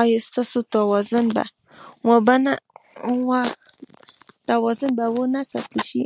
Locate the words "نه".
5.34-5.42